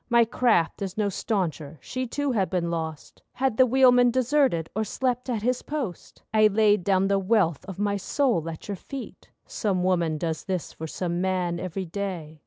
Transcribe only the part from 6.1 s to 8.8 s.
I laid down the wealth of my soul at your